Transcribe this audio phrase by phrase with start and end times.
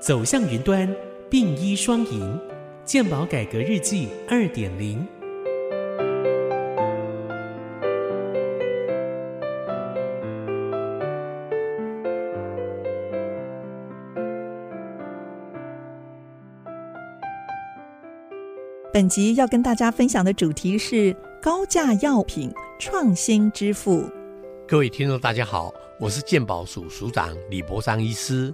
[0.00, 0.90] 走向云端，
[1.28, 2.40] 并医双赢，
[2.86, 5.06] 健保改革日记二点零。
[18.90, 24.08] 本集要跟大家分享的主题是高价药品创新支付。
[24.66, 28.52] 各位听众，大家好，我是健保署署长李博章医师。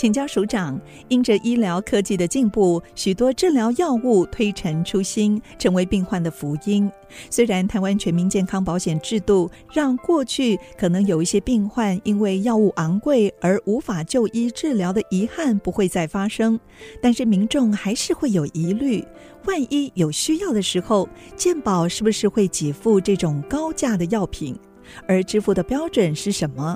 [0.00, 6.90] 请教署长，因着医疗科技的进步，许多治疗药物推陈出新，成为病患的福音。
[7.28, 16.58] 虽然台湾全民健康保险制度让过去可能有一些病患因为药物昂贵而无法就医治疗的遗憾不会再发生，
[17.02, 19.04] 但是民众还是会有疑虑：
[19.44, 24.58] 万一有需要的时候，健保是不是会给付这种高价的药品？
[25.06, 26.74] 而支付的标准是什么？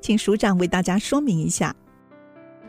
[0.00, 1.74] 请署长为大家说明一下。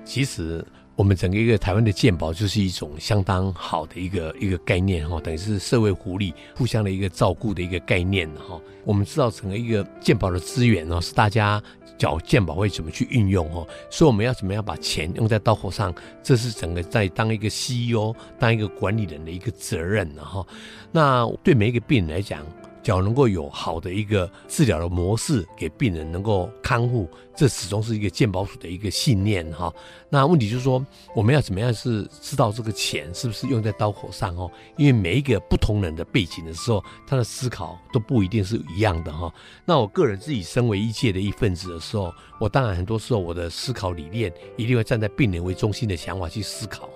[0.04, 8.60] 其实，我们整个一个台湾的健保就是一种相当好的一个一个概念哈，等于是社会福利互相的一个照顾的一个概念哈。
[8.84, 11.62] 我们知道整个一个健保的资源呢，是大家
[11.98, 20.46] 缴健保会怎么去运用哈，所以我们要怎么样把钱用在刀口上，这是整个在当一个 CEO、当一个管理人的一个责任哈。
[20.92, 22.46] 那对每一个病人来讲。
[22.84, 29.74] 只要能够有好的一个治疗的模式给病人能够康复，这始终是一个健保署的一个信念哈。
[30.10, 34.50] 那问题就是说，我们要怎么样是知道这个钱是不是用在刀口上哦？
[34.78, 39.34] 因为每一个不同人的背景的时候，他的思考都不一定是一样的哈。
[39.66, 46.90] 那我个人自己身为医界的一份子的时候，我当然很多时候我的思考理念一定会站在病人为中心的想法去思考。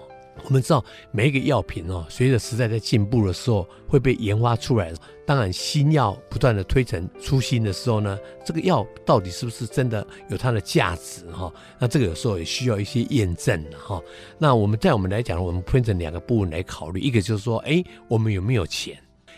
[0.44, 4.94] 我们知道每一个药品哦，随着时代在进步的时候，会被研发出来。
[5.26, 11.52] 当然，新药不断的推陈出新的时候呢，这个药到底是不是真的有它的价值哈？
[11.80, 14.00] 那这个有时候也需要一些验证哈。
[14.38, 18.96] 那我们在我们来讲，我们分成两个部分来考虑，一个就是说，哎，我们有没有钱？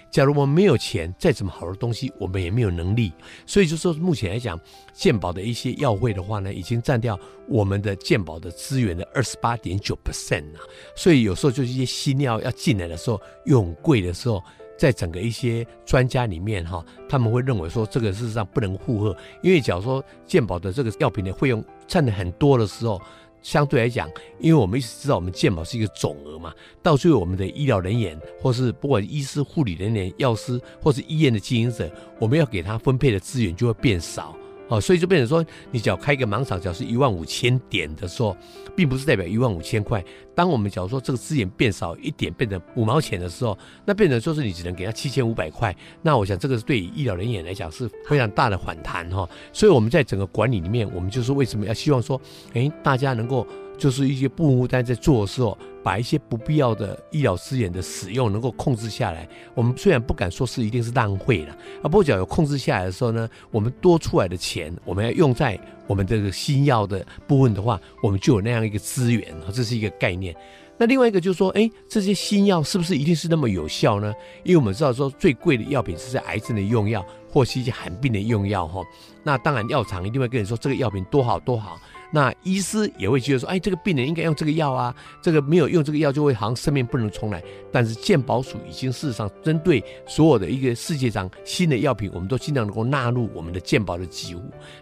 [0.10, 3.12] 假如我们没有钱，再怎么好的东西，我们也没有能力。
[3.46, 4.60] 所以就说目前来讲，
[4.94, 10.60] 健保的一些药费的话呢，已经占掉我们的健保的资源的二十八点九 percent 了。
[10.96, 14.44] 所以有时候就是一些新药要进来的时候又很贵的时候，
[14.78, 23.02] 在整个一些专家里面哈，他们会认为说这个事实上不能负荷，因为假如说健保的这个药品的费用占的很多的时候。
[23.42, 24.10] 相对来讲，
[24.40, 26.54] 因为我们一直知道我们健保是一个总额嘛，
[26.84, 31.90] 到最后我们的医疗人员，或是不管医师、护理人员、药师，或是医院的经营者，
[32.20, 34.36] 我们要给他分配的资源就会变少。
[34.70, 38.36] 哦，所以就变成说，你只要开一个盲场，只要是一万五千点的时候，
[38.76, 40.04] 并不是代表一万五千块。
[40.36, 45.76] 当我们假如说这个资源变少一点，变成五毛钱的时候，那变成说是你只能给他七千五百块。
[46.02, 49.28] 那我想这个是对医疗人员来讲是非常大的反弹哈。
[49.54, 52.20] 所以我们在整个管理里面，我们就是为什么要希望说，
[52.54, 53.48] 哎，大家能够。
[53.78, 59.28] 就是一些部务单在做的时候，把一些不必要的医疗资源的使用能够控制下来。
[59.54, 70.36] 我们虽然不敢说是一定是浪费了，啊，不过只要有控制下来的时候呢，我们多出来的钱，我们要用在我们这个新药的部分的话，我们就有那样一个资源，这是一个概念。
[70.80, 74.14] 那另外一个就是说，哎，这些新药是不是一定是那么有效呢？
[74.44, 78.84] 因为我们知道说，最贵的药品是在癌症的用药或是一些罕病的用药哈。
[79.24, 81.80] 那当然药厂一定会跟你说这个药品多好多好。
[82.10, 87.44] 那医师也会觉得说，哎，这个病人应该用这个药啊，这个没有用这个药就会好像生命不能重来。
[87.72, 94.42] 但是健保署已经事实上针对所有的一个世界上新的药品，我们都尽量能够纳入我们的健保的给付。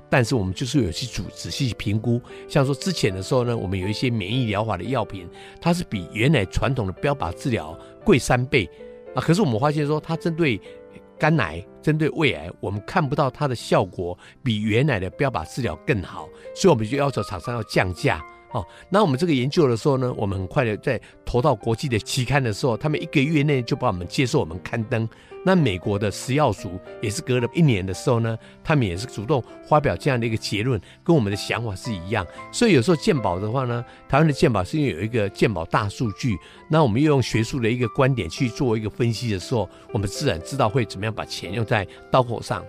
[0.10, 5.28] 但是我们就是有去仔仔细评估，像说之前的时候呢，我们有一些免疫疗法的药品，
[5.60, 8.70] 它是比原来传统的标靶治疗贵三倍
[9.16, 9.20] 啊。
[9.20, 10.62] 可是我们发现说，它针对
[11.18, 18.24] 肝癌针对胃癌，我们看不到它的效果比原来的标靶治疗更好，所以我们就要求厂商要降价。
[18.56, 25.06] 哦，那我们这个研究的时候呢，我们很快的在投到国际的期刊的时候，他们一个月内就把我们接受我们刊登。
[25.44, 32.26] 那美国的食药署也是隔了一年的时候呢，他们也是主动发表这样的一个结论，跟我们的想法是一样。
[32.50, 36.38] 所以有时候鉴宝的话呢，台湾的鉴宝是因为有一个鉴宝大数据，
[36.70, 42.66] 那我们又用学术的一个观点去做一个分析的时候，我们自然知道会怎么样把钱用在刀口上。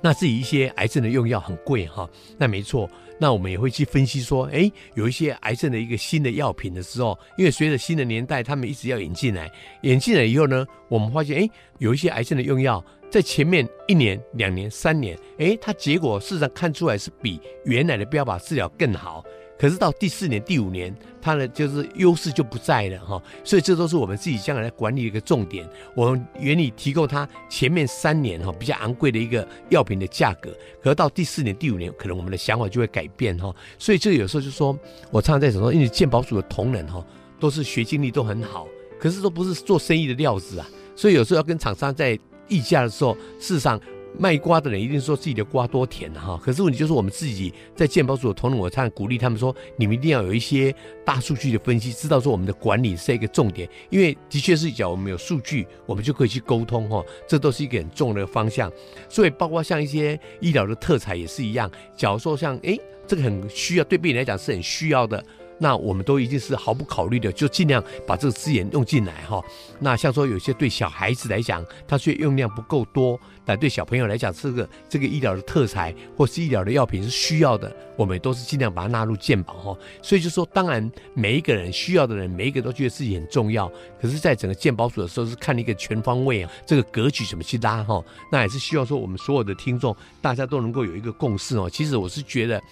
[0.00, 2.08] 那自己一些癌症的用药很贵哈，
[2.38, 2.88] 那没错。
[3.20, 9.50] 那我们也会去分析说，哎，有一些癌症的一个新的药品的时候，因为随着新的年代，他们一直要引进来，
[9.82, 19.24] 引进来以后呢，我们发现，哎，有一些癌症的用药在前面一年、两年、三年，哎，它结果事实上看出来是比原来的标靶治疗更好。
[19.58, 23.20] 可是到第四年、第五年，它的就是优势就不在了哈。
[23.42, 25.68] 所以这都是我们自己将来管理的一个重点。
[25.94, 33.52] 我们原理提供它前面三年哈比较昂贵的一个药品的价格，可是到第四年、第五年，可能我们的想法就会改变哈。
[33.78, 34.78] 所以这有时候就说，
[35.10, 37.04] 我常常在说，因为健保署的同仁哈
[37.40, 38.68] 都是学经历都很好，
[39.00, 40.66] 可是都不是做生意的料子啊。
[40.94, 43.80] 所以有时候要跟厂商在议价的时候，事实上。
[44.18, 50.74] 卖瓜的人一定说自己的瓜多甜哈，可是问题就是我们自己在健保组的同仁，我常鼓励他们说，你们一定要有一些
[51.04, 58.70] 大数据的分析，知道说我们的管理是一个重点，因为的确是讲我们有数据，我们就可以去沟通哈，这都是一个很重要的方向。
[59.08, 62.76] 所以包括像一些医疗的特产也是一样，假如说像哎
[63.06, 65.24] 这个很需要，对病人来讲是很需要的。
[65.58, 69.42] 那我们都一定是毫不考虑的，就尽量把这个资源用进来哈。
[69.80, 79.78] 那像说有些对小孩子来讲，它却用量不够多，但对小朋友来讲，这个这个医疗的特材或是医疗的药品是需要的，我们都是尽量把它纳入健保哈。
[80.02, 83.70] 所以就说，当然每一个人需要的人，每一个都觉得自己很重要。
[84.00, 88.02] 可是，在整个健保署的时候，是看一个全方位啊，这个格局怎么去拉哈。
[88.30, 91.68] 那也是希望说，我们所有的听众大家都能够有一个共识哦。
[91.68, 92.62] 其实我是觉得。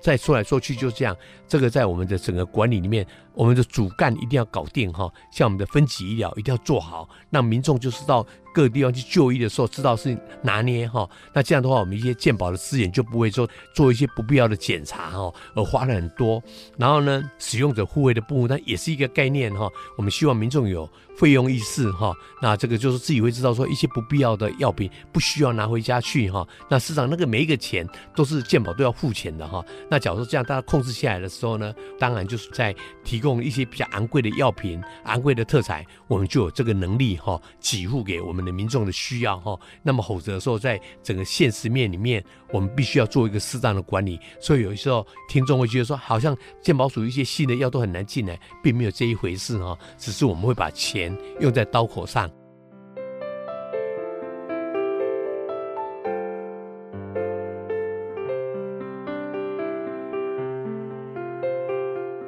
[0.00, 1.16] 再说来说去就这样，
[1.48, 5.12] 这个在我们的整个管理里面，我们的主干一定要搞定哈。
[5.32, 11.08] 像我们的分级医疗一定要做好，让民众就是到各个地方去就医的时候，知道是拿捏哈。
[11.32, 16.42] 那这样的话，我们一些健保的资源就不会说做一些不必要的检查哈，而花了很多。
[16.76, 19.68] 然后呢，使用者护卫的部分，它也是一个概念哈。
[19.96, 20.88] 我们希望民众有。
[21.18, 26.46] 费用意识哈，那这个就是自己会知道说一些不必要的药品不需要拿回家去哈。
[26.68, 29.64] 那市场那个每一个钱都是健保都要付钱的哈。
[29.90, 32.74] 那假如说这样大家控制下来的时候呢，当然就是在
[33.04, 39.58] 提供一些比较昂贵的药品、昂贵的特产，我们就有这个能力哈，给付给我们的民众的需要哈。
[39.82, 44.20] 那么否则的时候，在整个现实面里面，我们必须要做一个适当的管理。
[44.40, 49.76] 所以有时候听众会觉得说，好像健保署一些新的药都很难进来，并没有这一回事哈。
[49.98, 51.36] 只是我们会把钱钱。
[51.40, 52.30] 用在刀口上。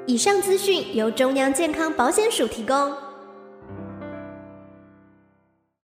[0.07, 3.08] 以上资讯由中央健康保险署提供。